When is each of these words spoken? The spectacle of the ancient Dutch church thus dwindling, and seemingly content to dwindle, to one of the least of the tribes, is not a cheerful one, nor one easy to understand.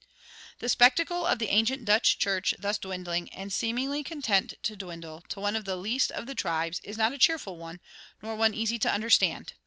The 0.57 0.67
spectacle 0.67 1.27
of 1.27 1.37
the 1.37 1.49
ancient 1.49 1.85
Dutch 1.85 2.17
church 2.17 2.55
thus 2.57 2.79
dwindling, 2.79 3.29
and 3.33 3.53
seemingly 3.53 4.03
content 4.03 4.55
to 4.63 4.75
dwindle, 4.75 5.21
to 5.29 5.39
one 5.39 5.55
of 5.55 5.65
the 5.65 5.75
least 5.77 6.11
of 6.11 6.25
the 6.25 6.33
tribes, 6.33 6.81
is 6.83 6.97
not 6.97 7.13
a 7.13 7.19
cheerful 7.19 7.57
one, 7.59 7.79
nor 8.19 8.35
one 8.35 8.55
easy 8.55 8.79
to 8.79 8.89
understand. 8.91 9.53